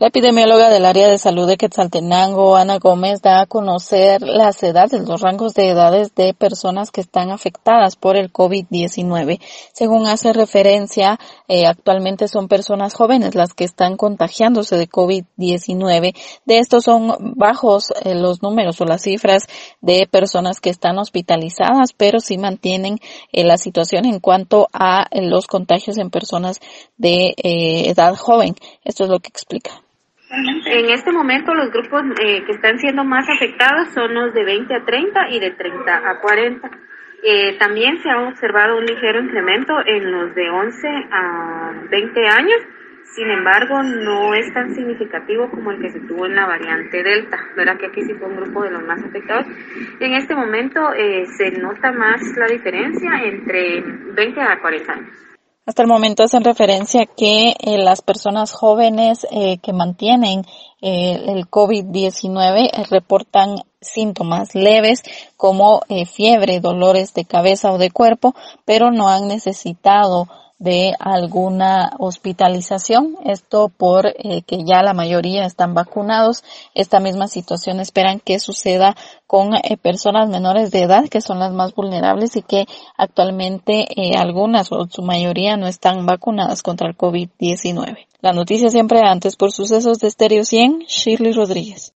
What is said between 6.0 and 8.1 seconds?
de personas que están afectadas